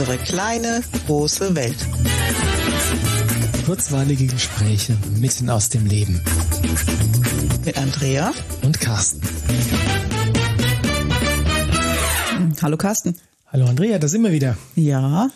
[0.00, 1.76] Unsere kleine, große Welt.
[3.66, 6.22] Kurzweilige Gespräche mitten aus dem Leben.
[7.66, 8.32] Mit Andrea
[8.62, 9.20] und Carsten.
[12.62, 13.14] Hallo Carsten.
[13.52, 14.56] Hallo Andrea, da sind wir wieder.
[14.74, 15.30] Ja.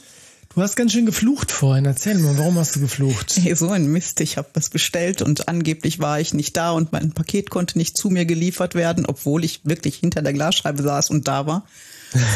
[0.55, 1.85] Du hast ganz schön geflucht vorhin.
[1.85, 3.35] Erzähl mal, warum hast du geflucht?
[3.43, 4.23] Hey, so ein Mist.
[4.23, 7.99] Ich habe was bestellt und angeblich war ich nicht da und mein Paket konnte nicht
[7.99, 11.67] zu mir geliefert werden, obwohl ich wirklich hinter der Glasscheibe saß und da war.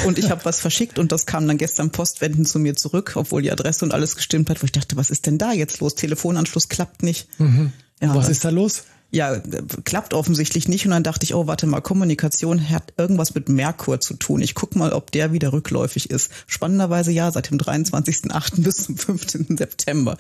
[0.06, 3.42] Und ich habe was verschickt und das kam dann gestern postwendend zu mir zurück, obwohl
[3.42, 5.94] die Adresse und alles gestimmt hat, wo ich dachte, was ist denn da jetzt los?
[5.94, 7.28] Telefonanschluss klappt nicht.
[7.38, 7.72] Mhm.
[8.00, 8.84] Ja, was ist da los?
[9.10, 9.40] ja,
[9.84, 10.84] klappt offensichtlich nicht.
[10.84, 14.42] Und dann dachte ich, oh, warte mal, Kommunikation hat irgendwas mit Merkur zu tun.
[14.42, 16.30] Ich guck mal, ob der wieder rückläufig ist.
[16.46, 18.62] Spannenderweise ja, seit dem 23.8.
[18.62, 19.56] bis zum 15.
[19.56, 20.18] September.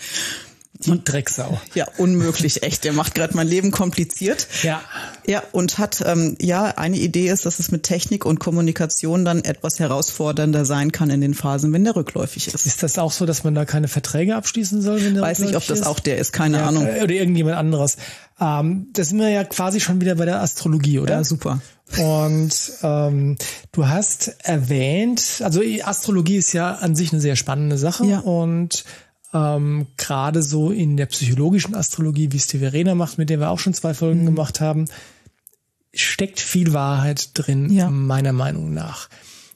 [0.84, 1.60] Die Drecksau.
[1.74, 2.84] Ja, unmöglich, echt.
[2.84, 4.46] Der macht gerade mein Leben kompliziert.
[4.62, 4.80] Ja.
[5.26, 9.44] Ja, und hat, ähm, ja, eine Idee ist, dass es mit Technik und Kommunikation dann
[9.44, 12.64] etwas herausfordernder sein kann in den Phasen, wenn der rückläufig ist.
[12.66, 15.56] Ist das auch so, dass man da keine Verträge abschließen soll, wenn der Weiß nicht,
[15.56, 15.86] ob das ist?
[15.86, 16.86] auch der ist, keine ja, Ahnung.
[16.86, 17.96] Oder irgendjemand anderes.
[18.40, 21.14] Ähm, da sind wir ja quasi schon wieder bei der Astrologie, oder?
[21.14, 21.60] Ja, super.
[21.96, 22.52] Und
[22.82, 23.36] ähm,
[23.72, 28.18] du hast erwähnt, also Astrologie ist ja an sich eine sehr spannende Sache Ja.
[28.20, 28.84] und
[29.34, 33.50] ähm, gerade so in der psychologischen Astrologie, wie es die Verena macht, mit der wir
[33.50, 33.94] auch schon zwei Mhm.
[33.94, 34.86] Folgen gemacht haben,
[35.94, 37.90] steckt viel Wahrheit drin, Ja.
[37.90, 39.08] meiner Meinung nach.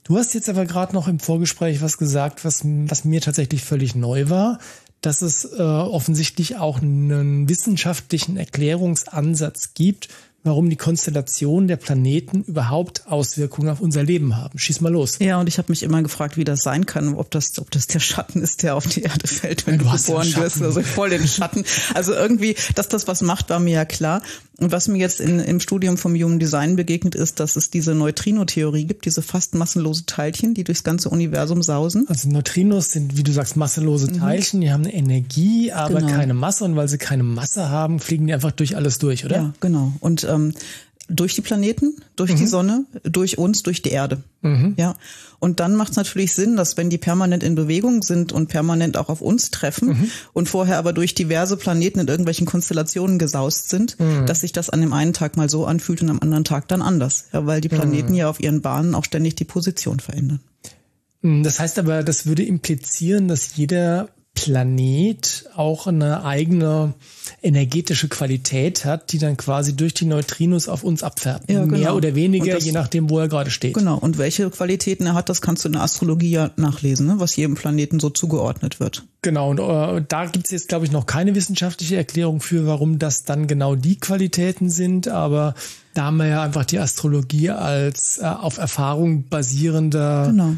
[0.04, 3.94] Du hast jetzt aber gerade noch im Vorgespräch was gesagt, was, was mir tatsächlich völlig
[3.94, 4.58] neu war,
[5.00, 10.08] dass es äh, offensichtlich auch einen wissenschaftlichen Erklärungsansatz gibt,
[10.44, 14.58] warum die Konstellation der Planeten überhaupt Auswirkungen auf unser Leben haben.
[14.58, 15.18] Schieß mal los.
[15.20, 17.86] Ja, und ich habe mich immer gefragt, wie das sein kann, ob das, ob das
[17.86, 20.62] der Schatten ist, der auf die Erde fällt, wenn Ja, du, du ja geboren wirst,
[20.62, 21.64] also voll den Schatten.
[21.94, 24.22] Also irgendwie, dass das was macht, war mir ja klar.
[24.62, 27.96] Und was mir jetzt in, im Studium vom Human Design begegnet ist, dass es diese
[27.96, 32.06] Neutrino-Theorie gibt, diese fast massenlose Teilchen, die durchs ganze Universum sausen.
[32.08, 36.06] Also Neutrinos sind, wie du sagst, masselose Teilchen, die haben eine Energie, aber Mhm.
[36.06, 36.16] Genau.
[36.16, 36.64] keine Masse.
[36.64, 39.36] Und weil sie keine Masse haben, fliegen die einfach durch alles durch, oder?
[39.36, 39.92] Ja, genau.
[39.98, 40.54] Und ähm,
[41.12, 44.22] durch die Planeten, durch die Sonne, durch uns, durch die Erde.
[44.76, 44.96] Ja.
[45.38, 48.96] Und dann macht es natürlich Sinn, dass wenn die permanent in Bewegung sind und permanent
[48.96, 53.96] auch auf uns treffen und vorher aber durch diverse Planeten in irgendwelchen Konstellationen gesaust sind,
[54.26, 56.82] dass sich das an dem einen Tag mal so anfühlt und am anderen Tag dann
[56.82, 57.26] anders.
[57.32, 60.40] Ja, weil die Planeten ja auf ihren Bahnen auch ständig die Position verändern.
[61.22, 66.94] Das heißt aber, das würde implizieren, dass jeder Planet auch eine eigene
[67.42, 71.50] energetische Qualität hat, die dann quasi durch die Neutrinos auf uns abfärbt.
[71.50, 71.76] Ja, genau.
[71.78, 73.74] Mehr oder weniger, das- je nachdem, wo er gerade steht.
[73.74, 73.96] Genau.
[73.98, 77.14] Und welche Qualitäten er hat, das kannst du in der Astrologie ja nachlesen, ne?
[77.18, 79.04] was jedem Planeten so zugeordnet wird.
[79.22, 83.24] Genau, und äh, da gibt's jetzt, glaube ich, noch keine wissenschaftliche Erklärung für, warum das
[83.24, 85.54] dann genau die Qualitäten sind, aber
[85.94, 90.54] da haben wir ja einfach die Astrologie als äh, auf Erfahrung basierender Genau.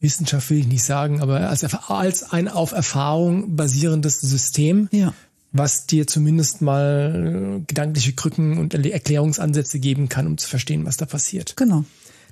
[0.00, 5.12] Wissenschaft will ich nicht sagen, aber als, als ein auf Erfahrung basierendes System, Ja.
[5.52, 10.96] was dir zumindest mal äh, gedankliche Krücken und Erklärungsansätze geben kann, um zu verstehen, was
[10.98, 11.56] da passiert.
[11.56, 11.84] Genau.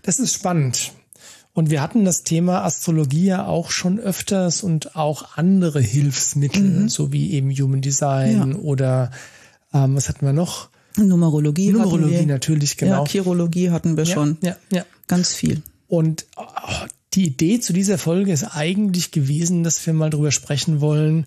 [0.02, 0.92] Das ist spannend.
[1.54, 7.12] Und wir hatten das Thema Astrologie ja auch schon öfters und auch andere Hilfsmittel, so
[7.12, 8.58] wie eben Human Design Ja.
[8.58, 9.10] oder
[9.72, 10.68] ähm, was hatten wir noch?
[10.98, 13.04] Numerologie, Numerologie natürlich, genau.
[13.04, 14.36] Ja, Chirologie hatten wir ja, schon.
[14.42, 14.84] Ja, ja.
[15.08, 15.62] Ganz viel.
[15.88, 16.42] Und oh,
[17.16, 21.26] die Idee zu dieser Folge ist eigentlich gewesen, dass wir mal drüber sprechen wollen,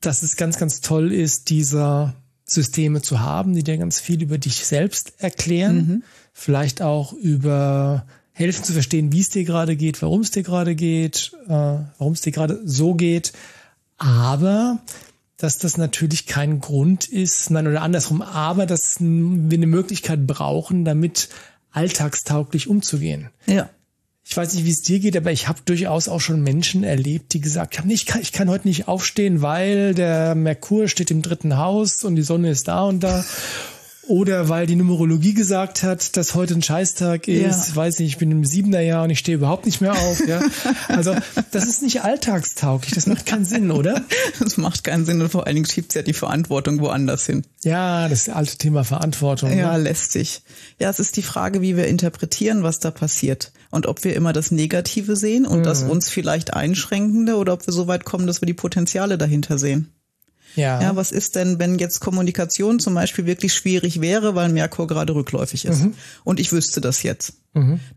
[0.00, 2.14] dass es ganz, ganz toll ist, diese
[2.44, 6.04] Systeme zu haben, die dir ganz viel über dich selbst erklären.
[6.32, 10.76] Vielleicht auch über helfen zu verstehen, wie es dir gerade geht, warum es dir gerade
[10.76, 13.32] geht, äh, warum es dir gerade so geht.
[13.96, 14.78] Aber
[15.36, 20.84] dass das natürlich kein Grund ist, nein, oder andersrum, aber dass wir eine Möglichkeit brauchen,
[20.84, 21.28] damit
[21.72, 23.30] alltagstauglich umzugehen.
[23.46, 23.68] Ja.
[24.30, 27.32] Ich weiß nicht, wie es dir geht, aber ich habe durchaus auch schon Menschen erlebt,
[27.32, 31.22] die gesagt haben, ich kann, ich kann heute nicht aufstehen, weil der Merkur steht im
[31.22, 33.24] dritten Haus und die Sonne ist da und da.
[34.08, 37.68] Oder weil die Numerologie gesagt hat, dass heute ein Scheißtag ist.
[37.68, 37.76] Ja.
[37.76, 40.26] Weiß nicht, ich bin im siebener Jahr und ich stehe überhaupt nicht mehr auf.
[40.26, 40.40] Ja?
[40.88, 41.14] Also
[41.50, 42.94] das ist nicht alltagstauglich.
[42.94, 44.02] Das macht keinen Sinn, oder?
[44.40, 47.44] Das macht keinen Sinn und vor allen Dingen schiebt ja die Verantwortung woanders hin.
[47.62, 49.56] Ja, das alte Thema Verantwortung.
[49.56, 49.82] Ja, ne?
[49.82, 50.40] lästig.
[50.78, 53.52] Ja, es ist die Frage, wie wir interpretieren, was da passiert.
[53.70, 57.74] Und ob wir immer das Negative sehen und das uns vielleicht einschränkende oder ob wir
[57.74, 59.92] so weit kommen, dass wir die Potenziale dahinter sehen.
[60.58, 60.80] Ja.
[60.82, 65.14] Ja, was ist denn, wenn jetzt Kommunikation zum Beispiel wirklich schwierig wäre, weil Merkur gerade
[65.14, 65.82] rückläufig ist?
[66.24, 67.34] Und ich wüsste das jetzt.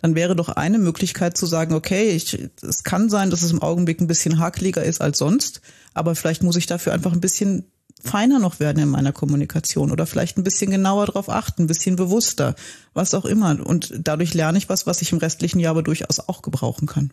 [0.01, 3.61] Dann wäre doch eine Möglichkeit zu sagen, okay, ich, es kann sein, dass es im
[3.61, 5.61] Augenblick ein bisschen hakeliger ist als sonst,
[5.93, 7.65] aber vielleicht muss ich dafür einfach ein bisschen
[8.03, 11.95] feiner noch werden in meiner Kommunikation oder vielleicht ein bisschen genauer darauf achten, ein bisschen
[11.95, 12.55] bewusster,
[12.93, 13.59] was auch immer.
[13.63, 17.11] Und dadurch lerne ich was, was ich im restlichen Jahr aber durchaus auch gebrauchen kann.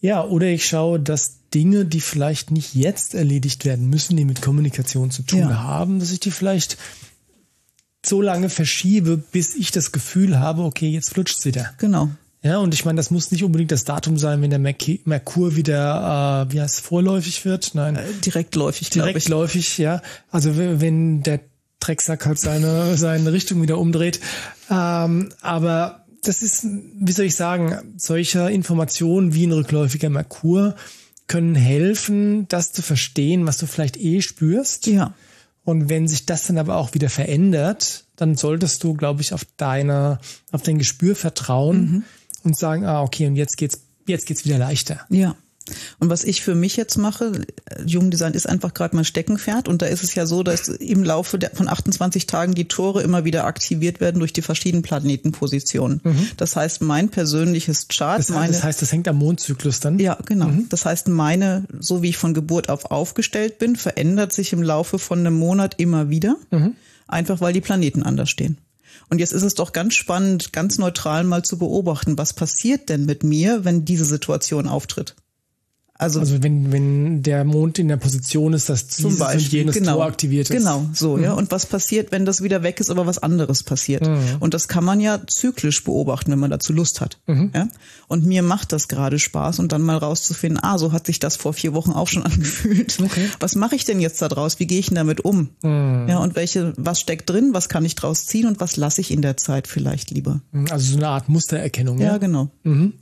[0.00, 4.42] Ja, oder ich schaue, dass Dinge, die vielleicht nicht jetzt erledigt werden müssen, die mit
[4.42, 5.62] Kommunikation zu tun ja.
[5.62, 6.76] haben, dass ich die vielleicht
[8.04, 11.70] so lange verschiebe, bis ich das Gefühl habe, okay, jetzt flutscht sie da.
[11.78, 12.10] Genau.
[12.42, 16.46] Ja, und ich meine, das muss nicht unbedingt das Datum sein, wenn der Merkur wieder,
[16.48, 17.74] äh, wie heißt vorläufig wird.
[17.74, 17.96] Nein.
[17.96, 20.02] Äh, direktläufig, Direktläufig, ja.
[20.30, 21.40] Also wenn der
[21.80, 24.20] Drecksack halt seine, seine Richtung wieder umdreht.
[24.70, 30.76] Ähm, aber das ist, wie soll ich sagen, solche Informationen wie ein rückläufiger Merkur
[31.26, 34.86] können helfen, das zu verstehen, was du vielleicht eh spürst.
[34.86, 35.14] Ja.
[35.64, 39.46] Und wenn sich das dann aber auch wieder verändert, dann solltest du, glaube ich, auf
[39.56, 40.18] deine,
[40.52, 42.04] auf dein Gespür vertrauen mhm.
[42.44, 45.00] und sagen, ah, okay, und jetzt geht's, jetzt geht's wieder leichter.
[45.08, 45.34] Ja.
[45.98, 47.32] Und was ich für mich jetzt mache,
[47.84, 51.38] Jugenddesign ist einfach gerade mein Steckenpferd und da ist es ja so, dass im Laufe
[51.38, 56.00] der, von 28 Tagen die Tore immer wieder aktiviert werden durch die verschiedenen Planetenpositionen.
[56.02, 56.28] Mhm.
[56.36, 59.98] Das heißt, mein persönliches Chart, das heißt, meine, das heißt, das hängt am Mondzyklus dann?
[59.98, 60.48] Ja, genau.
[60.48, 60.68] Mhm.
[60.68, 64.98] Das heißt, meine, so wie ich von Geburt auf aufgestellt bin, verändert sich im Laufe
[64.98, 66.74] von einem Monat immer wieder, mhm.
[67.06, 68.58] einfach weil die Planeten anders stehen.
[69.10, 73.06] Und jetzt ist es doch ganz spannend, ganz neutral mal zu beobachten, was passiert denn
[73.06, 75.14] mit mir, wenn diese Situation auftritt.
[76.00, 79.74] Also, also wenn, wenn der Mond in der Position ist, dass dieses Beispiel, und jenes
[79.74, 80.56] genau, Tor aktiviert ist.
[80.56, 81.24] Genau, so, mhm.
[81.24, 81.32] ja.
[81.32, 84.06] Und was passiert, wenn das wieder weg ist, aber was anderes passiert?
[84.06, 84.36] Mhm.
[84.38, 87.18] Und das kann man ja zyklisch beobachten, wenn man dazu Lust hat.
[87.26, 87.50] Mhm.
[87.52, 87.66] Ja?
[88.06, 91.34] Und mir macht das gerade Spaß und dann mal rauszufinden, ah, so hat sich das
[91.34, 92.96] vor vier Wochen auch schon angefühlt.
[93.02, 93.28] Okay.
[93.40, 94.60] Was mache ich denn jetzt da draus?
[94.60, 95.48] Wie gehe ich denn damit um?
[95.64, 96.06] Mhm.
[96.08, 97.50] Ja, und welche, was steckt drin?
[97.54, 100.42] Was kann ich draus ziehen und was lasse ich in der Zeit vielleicht lieber?
[100.52, 100.68] Mhm.
[100.70, 101.98] Also so eine Art Mustererkennung.
[101.98, 102.18] Ja, ja?
[102.18, 102.50] genau.
[102.62, 102.92] Mhm.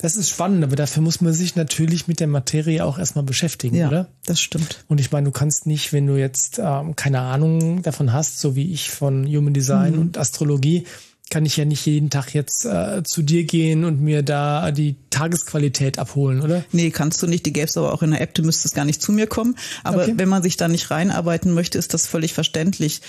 [0.00, 2.41] Das ist spannend, aber dafür muss man sich natürlich mit der Materie
[2.82, 4.08] auch erstmal beschäftigen, ja, oder?
[4.26, 4.84] Das stimmt.
[4.88, 8.56] Und ich meine, du kannst nicht, wenn du jetzt ähm, keine Ahnung davon hast, so
[8.56, 10.00] wie ich von Human Design mhm.
[10.00, 10.84] und Astrologie,
[11.32, 14.96] kann ich ja nicht jeden Tag jetzt äh, zu dir gehen und mir da die
[15.08, 16.62] Tagesqualität abholen, oder?
[16.72, 17.46] Nee, kannst du nicht.
[17.46, 19.56] Die gäbe es aber auch in der App, du müsstest gar nicht zu mir kommen.
[19.82, 20.12] Aber okay.
[20.16, 23.00] wenn man sich da nicht reinarbeiten möchte, ist das völlig verständlich.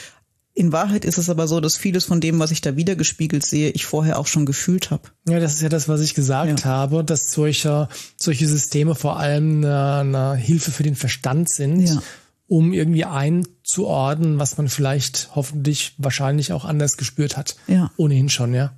[0.56, 3.72] In Wahrheit ist es aber so, dass vieles von dem, was ich da wiedergespiegelt sehe,
[3.72, 5.10] ich vorher auch schon gefühlt habe.
[5.28, 6.66] Ja, das ist ja das, was ich gesagt ja.
[6.66, 12.04] habe, dass solche, solche Systeme vor allem eine, eine Hilfe für den Verstand sind, ja.
[12.48, 17.56] um irgendwie einzuordnen, was man vielleicht hoffentlich wahrscheinlich auch anders gespürt hat.
[17.68, 17.92] Ja.
[17.98, 18.74] Ohnehin schon, ja.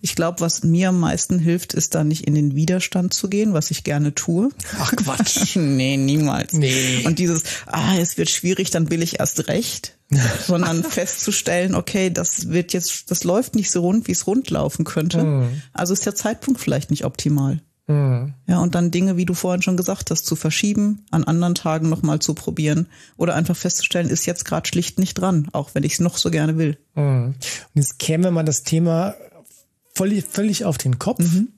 [0.00, 3.54] Ich glaube, was mir am meisten hilft, ist da nicht in den Widerstand zu gehen,
[3.54, 4.50] was ich gerne tue.
[4.78, 5.56] Ach Quatsch.
[5.56, 6.52] nee, niemals.
[6.52, 7.02] Nee.
[7.06, 9.96] Und dieses, ah, es wird schwierig, dann will ich erst recht.
[10.46, 14.84] sondern festzustellen, okay, das wird jetzt, das läuft nicht so rund, wie es rund laufen
[14.84, 15.22] könnte.
[15.22, 15.62] Mhm.
[15.72, 17.60] Also ist der Zeitpunkt vielleicht nicht optimal.
[17.86, 18.34] Mhm.
[18.46, 21.88] Ja, und dann Dinge, wie du vorhin schon gesagt hast, zu verschieben, an anderen Tagen
[21.88, 25.94] nochmal zu probieren oder einfach festzustellen, ist jetzt gerade schlicht nicht dran, auch wenn ich
[25.94, 26.78] es noch so gerne will.
[26.94, 27.34] Mhm.
[27.34, 27.36] Und
[27.74, 29.14] jetzt käme man das Thema
[29.94, 31.48] völlig, völlig auf den Kopf, mhm.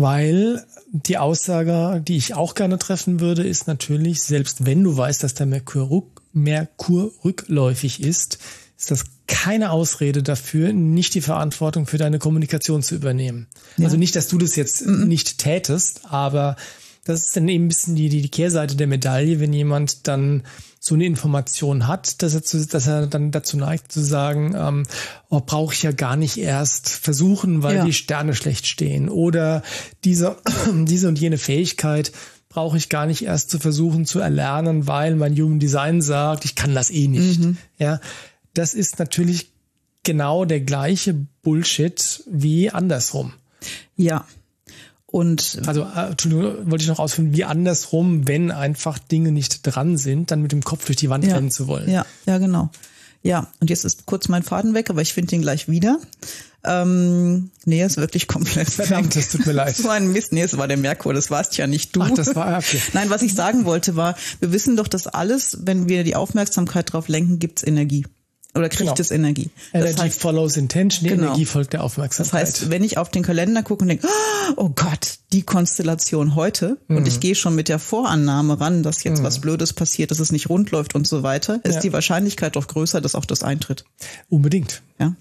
[0.00, 5.24] Weil die Aussage, die ich auch gerne treffen würde, ist natürlich, selbst wenn du weißt,
[5.24, 8.38] dass der Merkur, Merkur rückläufig ist,
[8.78, 13.48] ist das keine Ausrede dafür, nicht die Verantwortung für deine Kommunikation zu übernehmen.
[13.76, 13.86] Ja.
[13.86, 15.08] Also nicht, dass du das jetzt mhm.
[15.08, 16.54] nicht tätest, aber
[17.08, 20.42] das ist dann eben ein bisschen die, die Kehrseite der Medaille, wenn jemand dann
[20.78, 24.82] so eine Information hat, dass er, zu, dass er dann dazu neigt zu sagen, ähm,
[25.30, 27.84] oh, brauche ich ja gar nicht erst versuchen, weil ja.
[27.86, 29.08] die Sterne schlecht stehen.
[29.08, 29.62] Oder
[30.04, 30.36] diese,
[30.74, 32.12] diese und jene Fähigkeit
[32.50, 36.56] brauche ich gar nicht erst zu versuchen zu erlernen, weil mein Human Design sagt, ich
[36.56, 37.40] kann das eh nicht.
[37.40, 37.56] Mhm.
[37.78, 38.02] Ja,
[38.52, 39.50] das ist natürlich
[40.02, 43.32] genau der gleiche Bullshit wie andersrum.
[43.96, 44.26] Ja,
[45.10, 49.96] und also, äh, Entschuldigung, wollte ich noch ausführen, wie andersrum, wenn einfach Dinge nicht dran
[49.96, 51.88] sind, dann mit dem Kopf durch die Wand ja, rennen zu wollen.
[51.88, 52.68] Ja, ja, genau.
[53.22, 55.98] Ja, und jetzt ist kurz mein Faden weg, aber ich finde ihn gleich wieder.
[56.62, 59.78] Ähm, nee, ist wirklich komplett Verdammt, das tut mir leid.
[59.78, 60.32] Das war ein Mist.
[60.32, 62.02] Nee, es war der Merkur, das warst ja nicht du.
[62.02, 62.80] Ach, das war okay.
[62.92, 66.92] Nein, was ich sagen wollte war, wir wissen doch, dass alles, wenn wir die Aufmerksamkeit
[66.92, 68.04] drauf lenken, gibt's Energie
[68.54, 68.94] oder kriegt genau.
[68.98, 69.50] es Energie.
[69.72, 71.28] Das Energy heißt, follows intention, die genau.
[71.28, 72.42] Energie folgt der Aufmerksamkeit.
[72.42, 74.08] Das heißt, wenn ich auf den Kalender gucke und denke,
[74.56, 76.96] oh Gott, die Konstellation heute mhm.
[76.96, 79.24] und ich gehe schon mit der Vorannahme ran, dass jetzt mhm.
[79.24, 81.80] was Blödes passiert, dass es nicht rund läuft und so weiter, ist ja.
[81.82, 83.84] die Wahrscheinlichkeit doch größer, dass auch das eintritt.
[84.28, 84.82] Unbedingt.
[84.98, 85.14] Ja.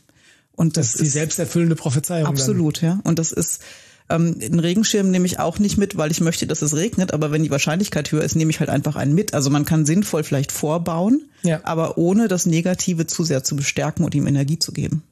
[0.54, 2.28] Und das, das ist die selbsterfüllende Prophezeiung.
[2.28, 2.90] Absolut, dann.
[2.90, 3.00] ja.
[3.04, 3.62] Und das ist
[4.10, 7.32] ähm, einen Regenschirm nehme ich auch nicht mit, weil ich möchte, dass es regnet, aber
[7.32, 9.34] wenn die Wahrscheinlichkeit höher ist, nehme ich halt einfach einen mit.
[9.34, 11.60] Also man kann sinnvoll vielleicht vorbauen, ja.
[11.64, 15.04] aber ohne das Negative zu sehr zu bestärken und ihm Energie zu geben.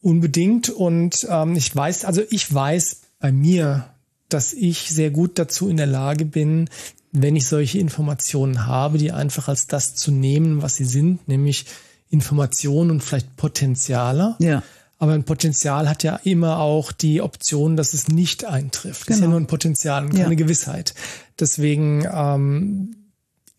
[0.00, 0.68] Unbedingt.
[0.70, 3.90] Und ähm, ich weiß, also ich weiß bei mir,
[4.28, 6.70] dass ich sehr gut dazu in der Lage bin,
[7.10, 11.66] wenn ich solche Informationen habe, die einfach als das zu nehmen, was sie sind, nämlich
[12.10, 14.36] Informationen und vielleicht Potenziale.
[14.38, 14.62] Ja
[14.98, 19.06] Aber ein Potenzial hat ja immer auch die Option, dass es nicht eintrifft.
[19.06, 19.08] Genau.
[19.08, 19.30] Das ist ja genau.
[19.30, 20.34] nur ein Potenzial und keine ja.
[20.34, 20.94] Gewissheit.
[21.38, 22.96] Deswegen, ähm,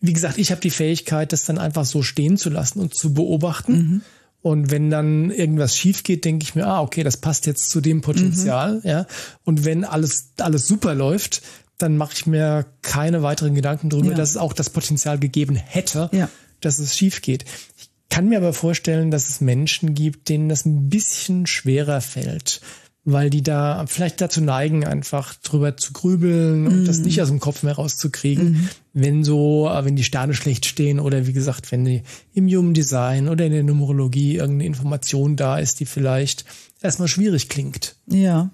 [0.00, 3.14] wie gesagt, ich habe die Fähigkeit, das dann einfach so stehen zu lassen und zu
[3.14, 3.72] beobachten.
[3.72, 4.00] Mhm.
[4.42, 7.80] Und wenn dann irgendwas schief geht, denke ich mir, ah, okay, das passt jetzt zu
[7.80, 8.88] dem Potenzial, mhm.
[8.88, 9.06] ja.
[9.44, 11.42] Und wenn alles, alles super läuft,
[11.76, 14.16] dann mache ich mir keine weiteren Gedanken darüber, ja.
[14.16, 16.28] dass es auch das Potenzial gegeben hätte, ja.
[16.60, 17.44] dass es schief geht.
[17.78, 22.60] Ich kann mir aber vorstellen, dass es Menschen gibt, denen das ein bisschen schwerer fällt,
[23.04, 27.04] weil die da vielleicht dazu neigen, einfach drüber zu grübeln und das mhm.
[27.04, 28.68] nicht aus dem Kopf mehr rauszukriegen, mhm.
[28.92, 32.02] wenn so, äh, wenn die Sterne schlecht stehen oder wie gesagt, wenn die
[32.34, 36.44] im Human Design oder in der Numerologie irgendeine Information da ist, die vielleicht
[36.82, 37.96] erstmal schwierig klingt.
[38.06, 38.50] Ja.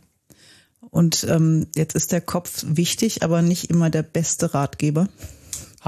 [0.91, 5.09] Und ähm, jetzt ist der Kopf wichtig, aber nicht immer der beste Ratgeber.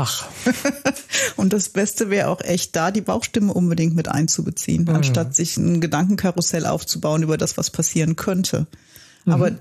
[0.00, 0.28] Ach.
[1.36, 4.94] und das Beste wäre auch echt da, die Bauchstimme unbedingt mit einzubeziehen, mhm.
[4.94, 8.68] anstatt sich ein Gedankenkarussell aufzubauen über das, was passieren könnte.
[9.24, 9.32] Mhm.
[9.32, 9.56] Aber äh,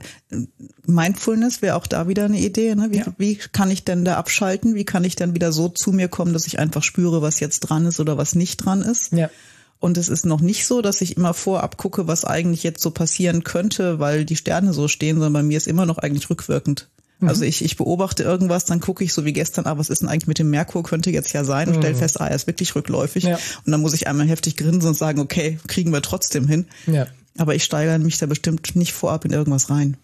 [0.86, 2.76] Mindfulness wäre auch da wieder eine Idee.
[2.76, 2.90] Ne?
[2.92, 3.06] Wie, ja.
[3.18, 4.76] wie kann ich denn da abschalten?
[4.76, 7.62] Wie kann ich dann wieder so zu mir kommen, dass ich einfach spüre, was jetzt
[7.62, 9.14] dran ist oder was nicht dran ist?
[9.14, 9.32] Ja.
[9.80, 12.92] Und es ist noch nicht so, dass ich immer vorab gucke, was eigentlich jetzt so
[12.92, 16.90] passieren könnte, weil die Sterne so stehen, sondern bei mir ist immer noch eigentlich rückwirkend.
[17.20, 17.30] Mhm.
[17.30, 20.10] Also ich, ich beobachte irgendwas, dann gucke ich so wie gestern, ah, was ist denn
[20.10, 21.82] eigentlich mit dem Merkur, könnte jetzt ja sein, und mhm.
[21.82, 23.24] stelle fest, ah, er ist wirklich rückläufig.
[23.24, 23.40] Ja.
[23.66, 26.66] Und dann muss ich einmal heftig grinsen und sagen, okay, kriegen wir trotzdem hin.
[26.86, 27.08] Ja.
[27.38, 29.98] Aber ich steigere mich da bestimmt nicht vorab in irgendwas rein.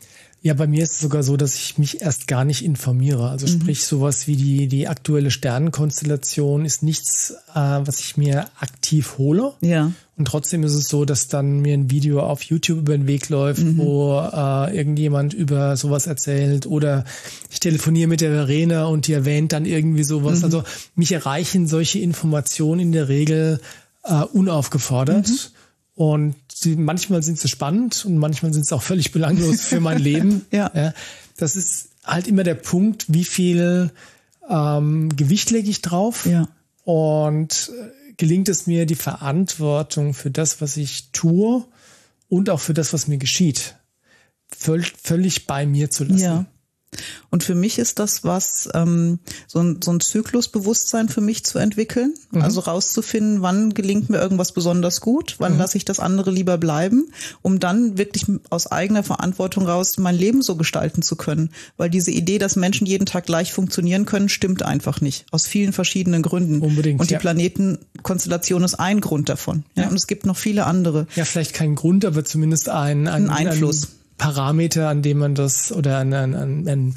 [0.44, 3.30] Ja, bei mir ist es sogar so, dass ich mich erst gar nicht informiere.
[3.30, 3.62] Also mhm.
[3.62, 9.54] sprich, sowas wie die, die aktuelle Sternenkonstellation ist nichts, äh, was ich mir aktiv hole.
[9.62, 9.94] Ja.
[10.18, 13.30] Und trotzdem ist es so, dass dann mir ein Video auf YouTube über den Weg
[13.30, 13.78] läuft, mhm.
[13.78, 17.06] wo äh, irgendjemand über sowas erzählt oder
[17.50, 20.40] ich telefoniere mit der Verena und die erwähnt dann irgendwie sowas.
[20.40, 20.44] Mhm.
[20.44, 20.64] Also
[20.96, 23.62] mich erreichen solche Informationen in der Regel
[24.04, 25.53] äh, unaufgefordert.
[25.96, 30.00] Und sie, manchmal sind sie spannend und manchmal sind sie auch völlig belanglos für mein
[30.02, 30.46] Leben.
[30.52, 30.72] ja.
[30.74, 30.94] ja.
[31.38, 33.92] Das ist halt immer der Punkt, wie viel
[34.50, 36.26] ähm, Gewicht lege ich drauf.
[36.26, 36.48] Ja.
[36.84, 41.66] Und äh, gelingt es mir, die Verantwortung für das, was ich tue
[42.30, 43.76] und auch für das, was mir geschieht,
[44.48, 46.22] völlig, völlig bei mir zu lassen.
[46.24, 46.46] Ja.
[47.30, 51.60] Und für mich ist das was, ähm, so, ein, so ein Zyklusbewusstsein für mich zu
[51.60, 52.14] entwickeln.
[52.32, 52.42] Mhm.
[52.42, 55.60] Also rauszufinden, wann gelingt mir irgendwas besonders gut, wann mhm.
[55.60, 60.42] lasse ich das andere lieber bleiben, um dann wirklich aus eigener Verantwortung raus mein Leben
[60.42, 61.50] so gestalten zu können.
[61.78, 65.26] Weil diese Idee, dass Menschen jeden Tag gleich funktionieren können, stimmt einfach nicht.
[65.32, 66.62] Aus vielen verschiedenen Gründen.
[66.62, 67.00] Unbedingt.
[67.00, 67.20] Und die ja.
[67.20, 69.64] Planetenkonstellation ist ein Grund davon.
[69.76, 69.84] Ja?
[69.84, 69.90] ja?
[69.90, 71.08] Und es gibt noch viele andere.
[71.16, 73.84] Ja, vielleicht kein Grund, aber zumindest ein, ein, ein Einfluss.
[73.84, 76.96] Ein Parameter, an dem man das oder an, an, an, an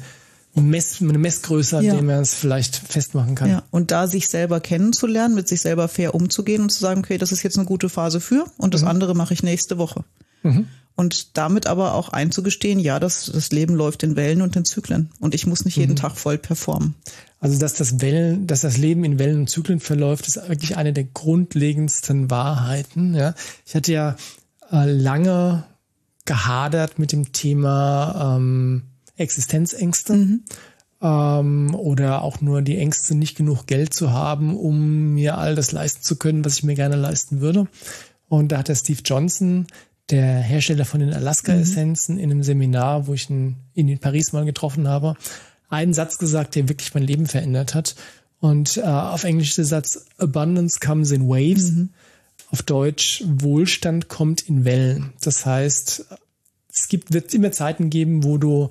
[0.55, 1.95] Mess, eine Messgröße, an ja.
[1.95, 3.49] dem man es vielleicht festmachen kann.
[3.49, 7.17] Ja, und da sich selber kennenzulernen, mit sich selber fair umzugehen und zu sagen, okay,
[7.17, 8.87] das ist jetzt eine gute Phase für und das mhm.
[8.87, 10.03] andere mache ich nächste Woche.
[10.43, 10.67] Mhm.
[10.95, 15.11] Und damit aber auch einzugestehen, ja, das, das Leben läuft in Wellen und in Zyklen
[15.19, 15.97] und ich muss nicht jeden mhm.
[15.97, 16.95] Tag voll performen.
[17.39, 20.93] Also, dass das Wellen, dass das Leben in Wellen und Zyklen verläuft, ist wirklich eine
[20.93, 23.13] der grundlegendsten Wahrheiten.
[23.13, 24.15] Ja, ich hatte ja
[24.71, 25.65] äh, lange
[26.27, 28.83] gehadert mit dem Thema ähm,
[29.15, 30.13] Existenzängste.
[30.13, 30.43] Mhm.
[31.01, 35.71] Ähm, oder auch nur die Ängste, nicht genug Geld zu haben, um mir all das
[35.71, 37.67] leisten zu können, was ich mir gerne leisten würde.
[38.29, 39.67] Und da hat der Steve Johnson,
[40.09, 42.21] der Hersteller von den Alaska-Essenzen, mhm.
[42.21, 45.15] in einem Seminar, wo ich ihn in Paris mal getroffen habe,
[45.69, 47.95] einen Satz gesagt, der wirklich mein Leben verändert hat.
[48.39, 51.71] Und äh, auf Englisch der Satz Abundance comes in waves.
[51.71, 51.89] Mhm
[52.49, 55.13] auf Deutsch Wohlstand kommt in Wellen.
[55.21, 56.05] Das heißt,
[56.69, 58.69] es gibt, wird immer Zeiten geben, wo du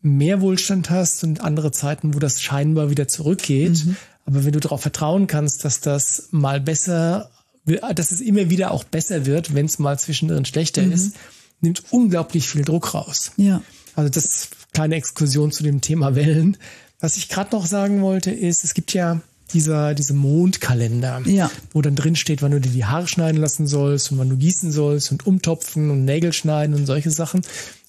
[0.00, 3.84] mehr Wohlstand hast und andere Zeiten, wo das scheinbar wieder zurückgeht.
[3.84, 3.96] Mhm.
[4.24, 7.30] Aber wenn du darauf vertrauen kannst, dass das mal besser,
[7.64, 10.92] dass es immer wieder auch besser wird, wenn es mal zwischendrin schlechter mhm.
[10.92, 11.16] ist,
[11.60, 13.32] nimmt unglaublich viel Druck raus.
[13.36, 13.62] Ja.
[13.94, 16.56] Also das ist kleine Exkursion zu dem Thema Wellen.
[17.00, 19.20] Was ich gerade noch sagen wollte, ist, es gibt ja
[19.52, 21.50] dieser, diese Mondkalender, ja.
[21.72, 24.36] wo dann drin steht, wann du dir die Haare schneiden lassen sollst und wann du
[24.36, 27.42] gießen sollst und umtopfen und Nägel schneiden und solche Sachen.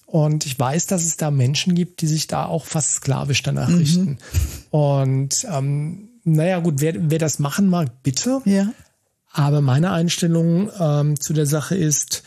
[0.06, 3.68] Und ich weiß, dass es da Menschen gibt, die sich da auch fast sklavisch danach
[3.68, 3.78] mhm.
[3.78, 4.18] richten.
[4.70, 8.40] Und ähm, naja, gut, wer, wer das machen mag, bitte.
[8.44, 8.72] Ja.
[9.32, 12.24] Aber meine Einstellung ähm, zu der Sache ist,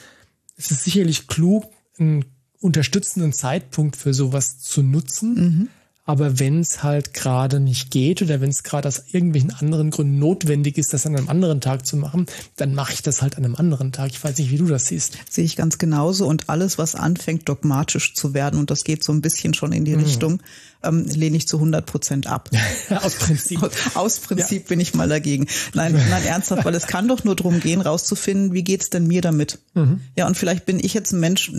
[0.55, 1.65] es ist sicherlich klug,
[1.99, 2.25] einen
[2.61, 5.33] unterstützenden Zeitpunkt für sowas zu nutzen.
[5.33, 5.69] Mhm
[6.05, 10.19] Aber wenn es halt gerade nicht geht oder wenn es gerade aus irgendwelchen anderen Gründen
[10.19, 12.25] notwendig ist, das an einem anderen Tag zu machen,
[12.57, 14.11] dann mache ich das halt an einem anderen Tag.
[14.11, 15.17] Ich weiß nicht, wie du das siehst.
[15.29, 16.27] Sehe ich ganz genauso.
[16.27, 19.85] Und alles, was anfängt, dogmatisch zu werden, und das geht so ein bisschen schon in
[19.85, 20.03] die mhm.
[20.03, 20.43] Richtung,
[20.83, 22.49] ähm, lehne ich zu 100 Prozent ab.
[22.89, 23.59] aus Prinzip.
[23.95, 24.67] Aus, Prinzip ja.
[24.69, 25.47] bin ich mal dagegen.
[25.73, 29.21] Nein, nein, ernsthaft, weil es kann doch nur darum gehen, rauszufinden, wie geht's denn mir
[29.21, 29.59] damit?
[29.73, 30.01] Mhm.
[30.15, 31.51] Ja, und vielleicht bin ich jetzt ein Mensch,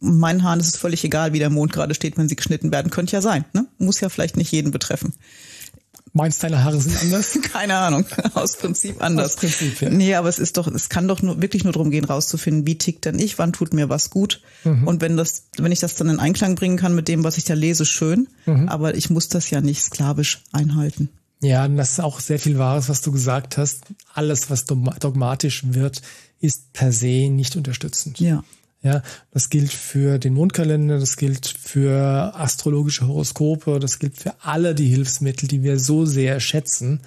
[0.00, 2.90] meinen Haaren ist es völlig egal, wie der Mond gerade steht, wenn sie geschnitten werden.
[2.90, 3.44] Könnte ja sein.
[3.52, 3.66] Ne?
[3.78, 5.14] Muss ja vielleicht nicht jeden betreffen.
[6.16, 7.38] Meinst deine Haare sind anders?
[7.52, 8.06] Keine Ahnung.
[8.32, 9.34] Aus Prinzip anders.
[9.34, 9.90] Aus Prinzip, ja.
[9.90, 12.78] Nee, aber es ist doch, es kann doch nur, wirklich nur darum gehen, rauszufinden, wie
[12.78, 14.40] tickt denn ich, wann tut mir was gut.
[14.64, 14.86] Mhm.
[14.86, 17.44] Und wenn das, wenn ich das dann in Einklang bringen kann mit dem, was ich
[17.44, 18.28] da lese, schön.
[18.46, 18.66] Mhm.
[18.66, 21.10] Aber ich muss das ja nicht sklavisch einhalten.
[21.42, 23.82] Ja, das ist auch sehr viel Wahres, was du gesagt hast.
[24.14, 26.00] Alles, was dogmatisch wird,
[26.40, 28.20] ist per se nicht unterstützend.
[28.20, 28.42] Ja.
[28.86, 29.02] Ja,
[29.32, 34.86] das gilt für den Mondkalender, das gilt für astrologische Horoskope, das gilt für alle die
[34.86, 37.00] Hilfsmittel, die wir so sehr schätzen,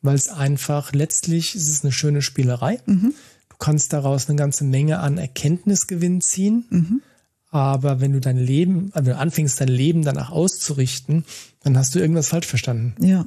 [0.00, 2.80] weil es einfach letztlich ist es eine schöne Spielerei.
[2.86, 3.12] Mhm.
[3.50, 6.64] Du kannst daraus eine ganze Menge an Erkenntnisgewinn ziehen.
[6.70, 7.02] Mhm.
[7.50, 11.26] Aber wenn du dein Leben, wenn du anfängst, dein Leben danach auszurichten,
[11.62, 13.04] dann hast du irgendwas falsch verstanden.
[13.04, 13.26] Ja,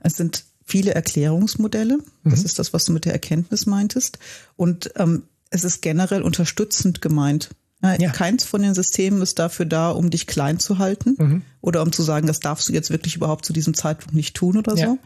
[0.00, 1.98] es sind viele Erklärungsmodelle.
[2.24, 2.46] Das mhm.
[2.46, 4.18] ist das, was du mit der Erkenntnis meintest.
[4.56, 5.24] Und ähm,
[5.54, 7.50] es ist generell unterstützend gemeint.
[7.98, 8.10] Ja.
[8.10, 11.42] Keins von den Systemen ist dafür da, um dich klein zu halten mhm.
[11.60, 14.56] oder um zu sagen, das darfst du jetzt wirklich überhaupt zu diesem Zeitpunkt nicht tun
[14.56, 14.86] oder ja.
[14.86, 14.98] so.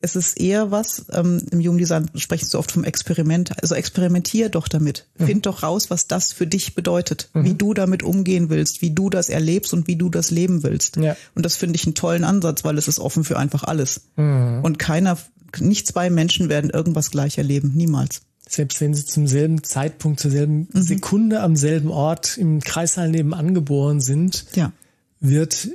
[0.00, 3.62] Es ist eher was, ähm, im Human Design sprechen sie oft vom Experiment.
[3.62, 5.06] Also experimentier doch damit.
[5.16, 5.26] Mhm.
[5.26, 7.44] Find doch raus, was das für dich bedeutet, mhm.
[7.46, 10.96] wie du damit umgehen willst, wie du das erlebst und wie du das leben willst.
[10.96, 11.16] Ja.
[11.34, 14.02] Und das finde ich einen tollen Ansatz, weil es ist offen für einfach alles.
[14.16, 14.60] Mhm.
[14.62, 15.16] Und keiner,
[15.58, 17.72] nicht zwei Menschen werden irgendwas gleich erleben.
[17.74, 18.20] Niemals.
[18.48, 20.82] Selbst wenn sie zum selben Zeitpunkt, zur selben mhm.
[20.82, 24.72] Sekunde am selben Ort im Kreissaal nebenan geboren sind, ja.
[25.20, 25.68] wird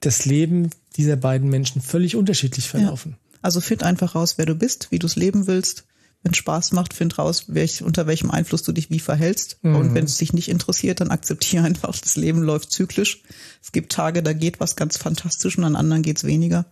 [0.00, 3.12] das Leben dieser beiden Menschen völlig unterschiedlich verlaufen.
[3.12, 3.38] Ja.
[3.42, 5.84] Also find einfach raus, wer du bist, wie du es leben willst.
[6.22, 9.58] Wenn Spaß macht, find raus, welch, unter welchem Einfluss du dich wie verhältst.
[9.62, 9.76] Mhm.
[9.76, 13.22] Und wenn es dich nicht interessiert, dann akzeptiere einfach, das Leben läuft zyklisch.
[13.62, 16.66] Es gibt Tage, da geht was ganz fantastisch und an anderen geht's weniger.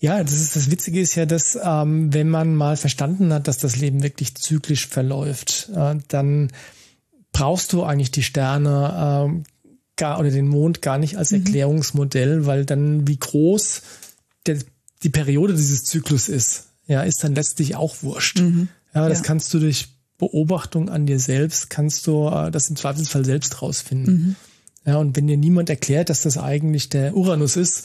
[0.00, 3.58] Ja, das ist das Witzige ist ja, dass ähm, wenn man mal verstanden hat, dass
[3.58, 6.52] das Leben wirklich zyklisch verläuft, äh, dann
[7.32, 9.52] brauchst du eigentlich die Sterne äh,
[9.96, 11.38] gar oder den Mond gar nicht als mhm.
[11.38, 13.82] Erklärungsmodell, weil dann wie groß
[14.46, 14.58] der,
[15.02, 18.40] die Periode dieses Zyklus ist, ja, ist dann letztlich auch wurscht.
[18.40, 18.68] Mhm.
[18.94, 19.24] Ja, das ja.
[19.24, 24.14] kannst du durch Beobachtung an dir selbst, kannst du äh, das im Zweifelsfall selbst rausfinden.
[24.14, 24.36] Mhm.
[24.86, 27.84] Ja, und wenn dir niemand erklärt, dass das eigentlich der Uranus ist,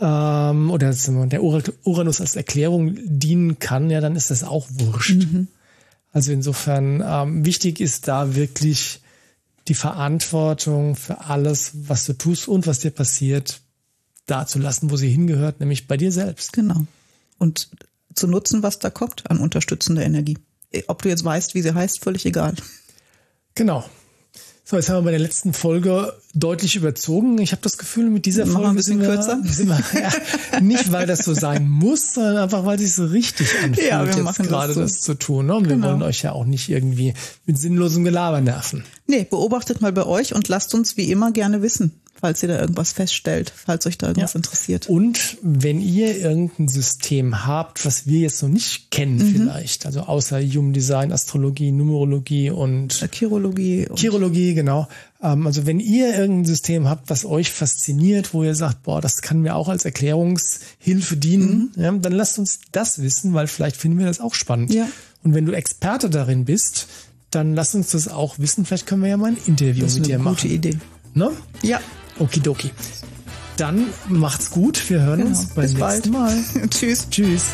[0.00, 5.24] ähm, oder der Uranus als Erklärung dienen kann, ja, dann ist das auch wurscht.
[5.32, 5.48] Mhm.
[6.12, 9.00] Also insofern ähm, wichtig ist da wirklich
[9.68, 13.60] die Verantwortung für alles, was du tust und was dir passiert,
[14.26, 16.52] da zu lassen, wo sie hingehört, nämlich bei dir selbst.
[16.52, 16.86] Genau.
[17.38, 17.68] Und
[18.14, 20.38] zu nutzen, was da kommt an unterstützender Energie.
[20.86, 22.54] Ob du jetzt weißt, wie sie heißt, völlig egal.
[23.54, 23.84] Genau.
[24.70, 27.38] So, jetzt haben wir bei der letzten Folge deutlich überzogen.
[27.38, 29.38] Ich habe das Gefühl, mit dieser Folge ein bisschen wir, kürzer.
[29.42, 29.64] Wir,
[30.52, 34.00] ja, nicht, weil das so sein muss, sondern einfach, weil sich so richtig anfühlt, ja,
[34.04, 34.82] wir jetzt machen gerade das, so.
[34.82, 35.46] das, zu tun.
[35.46, 35.54] Ne?
[35.54, 35.88] Und wir genau.
[35.88, 37.14] wollen euch ja auch nicht irgendwie
[37.46, 38.84] mit sinnlosem Gelaber nerven.
[39.06, 42.60] Nee, beobachtet mal bei euch und lasst uns wie immer gerne wissen, falls ihr da
[42.60, 44.38] irgendwas feststellt, falls euch da irgendwas ja.
[44.38, 44.88] interessiert.
[44.88, 49.32] Und wenn ihr irgendein System habt, was wir jetzt noch nicht kennen mhm.
[49.32, 53.86] vielleicht, also außer Human Design, Astrologie, Numerologie und äh, Chirologie.
[53.88, 54.88] Und Chirologie, genau.
[55.22, 59.22] Ähm, also wenn ihr irgendein System habt, was euch fasziniert, wo ihr sagt, boah, das
[59.22, 61.82] kann mir auch als Erklärungshilfe dienen, mhm.
[61.82, 64.72] ja, dann lasst uns das wissen, weil vielleicht finden wir das auch spannend.
[64.72, 64.88] Ja.
[65.22, 66.88] Und wenn du Experte darin bist,
[67.30, 68.64] dann lass uns das auch wissen.
[68.64, 70.36] Vielleicht können wir ja mal ein Interview mit dir machen.
[70.36, 70.78] Gute Idee.
[71.14, 71.30] Ne?
[71.62, 71.80] Ja.
[72.18, 72.70] Okidoki.
[73.56, 74.88] Dann macht's gut.
[74.88, 75.30] Wir hören genau.
[75.30, 76.44] uns beim Bis nächsten bald.
[76.54, 76.68] Mal.
[76.70, 77.08] Tschüss.
[77.10, 77.44] Tschüss.